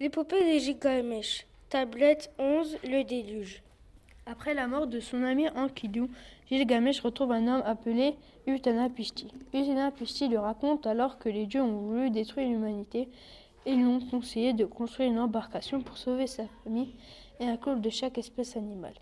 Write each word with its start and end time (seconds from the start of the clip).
L'épopée 0.00 0.44
des 0.44 0.60
Gilgamesh. 0.60 1.44
Tablette 1.70 2.30
11, 2.38 2.76
le 2.84 3.02
déluge. 3.02 3.64
Après 4.26 4.54
la 4.54 4.68
mort 4.68 4.86
de 4.86 5.00
son 5.00 5.24
ami 5.24 5.48
Enkidu, 5.48 6.04
Gilgamesh 6.48 7.00
retrouve 7.00 7.32
un 7.32 7.48
homme 7.48 7.62
appelé 7.66 8.14
Utanapishti. 8.46 9.26
Utanapishti 9.52 10.28
lui 10.28 10.36
raconte 10.36 10.86
alors 10.86 11.18
que 11.18 11.28
les 11.28 11.46
dieux 11.46 11.62
ont 11.62 11.78
voulu 11.78 12.10
détruire 12.10 12.48
l'humanité 12.48 13.08
et 13.66 13.74
lui 13.74 13.86
ont 13.86 13.98
conseillé 13.98 14.52
de 14.52 14.66
construire 14.66 15.10
une 15.10 15.18
embarcation 15.18 15.80
pour 15.80 15.98
sauver 15.98 16.28
sa 16.28 16.44
famille 16.62 16.94
et 17.40 17.48
un 17.48 17.56
couple 17.56 17.80
de 17.80 17.90
chaque 17.90 18.18
espèce 18.18 18.56
animale. 18.56 18.94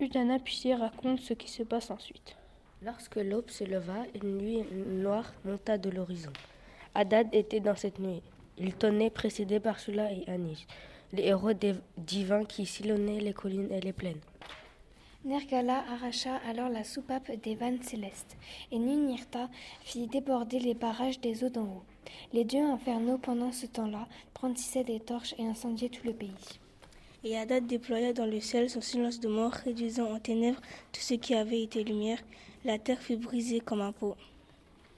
Utanapishti 0.00 0.74
raconte 0.74 1.20
ce 1.20 1.32
qui 1.32 1.50
se 1.50 1.62
passe 1.62 1.90
ensuite. 1.90 2.36
Lorsque 2.82 3.16
l'aube 3.16 3.48
se 3.48 3.64
leva, 3.64 4.04
une 4.22 4.36
nuit 4.36 4.64
noire 4.86 5.32
monta 5.46 5.78
de 5.78 5.88
l'horizon. 5.88 6.32
Hadad 6.94 7.28
était 7.32 7.60
dans 7.60 7.74
cette 7.74 7.98
nuit. 7.98 8.20
Il 8.58 8.74
tenait 8.74 9.10
précédé 9.10 9.60
par 9.60 9.80
Sula 9.80 10.12
et 10.12 10.28
Anish, 10.28 10.66
les 11.12 11.24
héros 11.24 11.52
divins 11.96 12.44
qui 12.44 12.66
sillonnaient 12.66 13.20
les 13.20 13.32
collines 13.32 13.72
et 13.72 13.80
les 13.80 13.92
plaines. 13.92 14.20
Nergala 15.24 15.84
arracha 15.88 16.36
alors 16.48 16.68
la 16.68 16.82
soupape 16.82 17.30
des 17.42 17.54
vannes 17.54 17.82
célestes, 17.82 18.36
et 18.72 18.78
Ninirta 18.78 19.48
fit 19.82 20.08
déborder 20.08 20.58
les 20.58 20.74
barrages 20.74 21.20
des 21.20 21.44
eaux 21.44 21.48
d'en 21.48 21.62
haut. 21.62 21.84
Les 22.32 22.42
dieux 22.42 22.64
infernaux, 22.64 23.18
pendant 23.18 23.52
ce 23.52 23.66
temps-là, 23.66 24.08
brandissaient 24.34 24.82
des 24.82 24.98
torches 24.98 25.34
et 25.38 25.46
incendiaient 25.46 25.90
tout 25.90 26.04
le 26.04 26.12
pays. 26.12 26.58
Et 27.22 27.38
Hadad 27.38 27.68
déploya 27.68 28.12
dans 28.12 28.26
le 28.26 28.40
ciel 28.40 28.68
son 28.68 28.80
silence 28.80 29.20
de 29.20 29.28
mort, 29.28 29.52
réduisant 29.52 30.12
en 30.12 30.18
ténèbres 30.18 30.60
tout 30.90 31.00
ce 31.00 31.14
qui 31.14 31.34
avait 31.34 31.62
été 31.62 31.84
lumière. 31.84 32.18
La 32.64 32.80
terre 32.80 33.00
fut 33.00 33.16
brisée 33.16 33.60
comme 33.60 33.80
un 33.80 33.92
pot. 33.92 34.16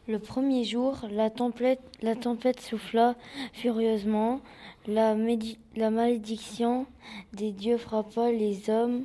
Le 0.06 0.18
premier 0.18 0.64
jour, 0.64 0.98
la 1.10 1.30
tempête, 1.30 1.80
la 2.02 2.14
tempête 2.14 2.60
souffla 2.60 3.14
furieusement. 3.54 4.42
La, 4.86 5.14
malédiction 5.14 6.86
des 7.32 7.52
dieux 7.52 7.78
frappa 7.78 8.30
les 8.30 8.68
hommes. 8.68 9.05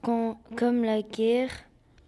Comme 0.00 0.82
la 0.82 1.02
guerre, 1.02 1.50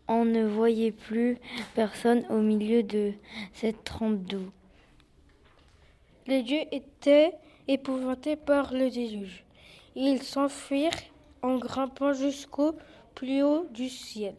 on 0.09 0.25
ne 0.25 0.45
voyait 0.47 0.93
plus 0.93 1.37
personne 1.75 2.25
au 2.31 2.39
milieu 2.39 2.83
de 2.83 3.13
cette 3.53 3.85
trempe 3.85 4.23
d'eau. 4.23 4.47
Les 6.27 6.43
dieux 6.43 6.65
étaient 6.73 7.35
épouvantés 7.69 8.37
par 8.37 8.73
le 8.73 8.89
déluge. 8.89 9.45
Ils 9.95 10.23
s'enfuirent 10.23 10.91
en 11.43 11.59
grimpant 11.59 12.15
jusqu'au 12.15 12.77
plus 13.15 13.43
haut 13.43 13.67
du 13.71 13.91
ciel, 13.91 14.35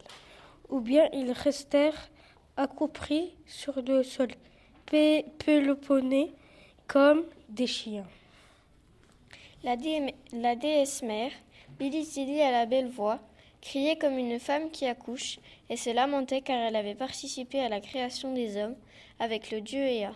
ou 0.68 0.80
bien 0.80 1.08
ils 1.12 1.30
restèrent 1.30 2.10
accroupis 2.56 3.32
sur 3.46 3.80
le 3.82 4.02
sol, 4.02 4.28
peloponné 4.86 6.32
comme 6.86 7.24
des 7.48 7.66
chiens. 7.66 8.06
La, 9.62 9.76
déesse 9.76 11.02
mère, 11.02 11.32
Billy 11.78 12.40
à 12.40 12.50
la 12.52 12.66
belle 12.66 12.88
voix, 12.88 13.18
criait 13.60 13.98
comme 13.98 14.16
une 14.16 14.38
femme 14.38 14.70
qui 14.70 14.86
accouche 14.86 15.38
et 15.68 15.76
se 15.76 15.90
lamentait 15.90 16.40
car 16.40 16.56
elle 16.56 16.76
avait 16.76 16.94
participé 16.94 17.60
à 17.60 17.68
la 17.68 17.80
création 17.80 18.32
des 18.32 18.56
hommes 18.56 18.76
avec 19.18 19.50
le 19.50 19.60
dieu 19.60 19.82
Ea. 19.82 20.12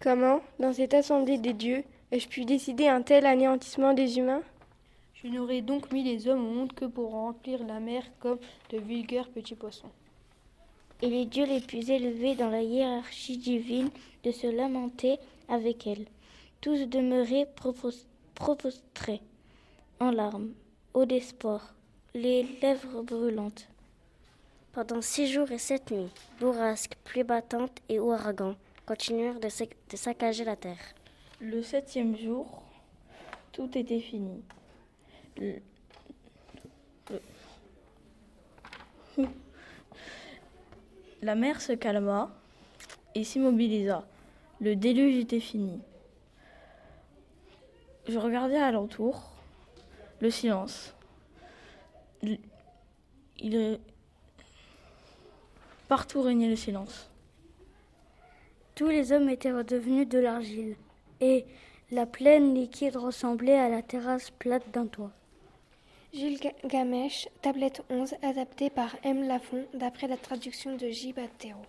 Comment, 0.00 0.40
dans 0.58 0.74
cette 0.74 0.92
assemblée 0.92 1.38
des 1.38 1.54
dieux, 1.54 1.84
ai-je 2.12 2.28
pu 2.28 2.44
décider 2.44 2.86
un 2.86 3.00
tel 3.00 3.24
anéantissement 3.24 3.94
des 3.94 4.18
humains? 4.18 4.42
Je 5.14 5.28
n'aurais 5.28 5.62
donc 5.62 5.90
mis 5.90 6.02
les 6.02 6.28
hommes 6.28 6.46
au 6.46 6.50
monde 6.50 6.72
que 6.74 6.84
pour 6.84 7.12
remplir 7.12 7.64
la 7.64 7.80
mer 7.80 8.04
comme 8.20 8.38
de 8.70 8.78
vulgaires 8.78 9.30
petits 9.30 9.54
poissons 9.54 9.90
et 11.02 11.08
les 11.08 11.26
dieux 11.26 11.46
les 11.46 11.60
plus 11.60 11.90
élevés 11.90 12.34
dans 12.34 12.50
la 12.50 12.62
hiérarchie 12.62 13.38
divine 13.38 13.90
de 14.24 14.30
se 14.30 14.46
lamenter 14.46 15.18
avec 15.48 15.86
elle. 15.86 16.06
Tous 16.60 16.86
demeuraient 16.86 17.48
prostrés, 18.34 19.20
en 20.00 20.10
larmes, 20.10 20.52
au 20.94 21.04
d'espoir, 21.04 21.74
les 22.14 22.42
lèvres 22.62 23.02
brûlantes. 23.02 23.68
Pendant 24.72 25.00
six 25.00 25.26
jours 25.28 25.50
et 25.52 25.58
sept 25.58 25.90
nuits, 25.90 26.10
bourrasques, 26.40 26.96
pluies 27.04 27.24
battantes 27.24 27.78
et 27.88 27.98
ouragans 27.98 28.56
continuèrent 28.84 29.40
de, 29.40 29.48
saccager 29.96 30.44
la 30.44 30.56
terre. 30.56 30.94
Le 31.40 31.62
septième 31.62 32.16
jour, 32.16 32.62
tout 33.52 33.70
était 33.76 34.00
fini. 34.00 34.42
La 41.26 41.34
mer 41.34 41.60
se 41.60 41.72
calma 41.72 42.30
et 43.16 43.24
s'immobilisa. 43.24 44.06
Le 44.60 44.76
déluge 44.76 45.16
était 45.16 45.40
fini. 45.40 45.80
Je 48.06 48.16
regardais 48.16 48.58
alentour. 48.58 49.32
Le 50.20 50.30
silence. 50.30 50.94
Il... 52.22 53.80
Partout 55.88 56.22
régnait 56.22 56.48
le 56.48 56.54
silence. 56.54 57.10
Tous 58.76 58.86
les 58.86 59.10
hommes 59.10 59.28
étaient 59.28 59.50
redevenus 59.50 60.08
de 60.08 60.20
l'argile, 60.20 60.76
et 61.20 61.44
la 61.90 62.06
plaine 62.06 62.54
liquide 62.54 62.94
ressemblait 62.94 63.58
à 63.58 63.68
la 63.68 63.82
terrasse 63.82 64.30
plate 64.30 64.70
d'un 64.70 64.86
toit. 64.86 65.10
Gilgamesh, 66.16 67.28
tablette 67.42 67.82
11, 67.90 68.14
adaptée 68.22 68.70
par 68.70 68.96
M. 69.04 69.28
Lafont, 69.28 69.66
d'après 69.74 70.08
la 70.08 70.16
traduction 70.16 70.74
de 70.74 70.88
J. 70.88 71.12
Battero. 71.12 71.60